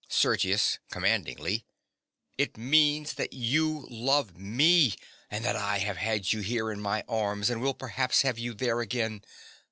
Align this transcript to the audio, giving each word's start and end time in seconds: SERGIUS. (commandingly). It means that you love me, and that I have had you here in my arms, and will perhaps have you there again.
SERGIUS. 0.09 0.79
(commandingly). 0.89 1.63
It 2.35 2.57
means 2.57 3.13
that 3.13 3.33
you 3.33 3.85
love 3.91 4.35
me, 4.35 4.95
and 5.29 5.45
that 5.45 5.55
I 5.55 5.77
have 5.77 5.97
had 5.97 6.33
you 6.33 6.41
here 6.41 6.71
in 6.71 6.81
my 6.81 7.03
arms, 7.07 7.51
and 7.51 7.61
will 7.61 7.75
perhaps 7.75 8.23
have 8.23 8.39
you 8.39 8.55
there 8.55 8.81
again. 8.81 9.21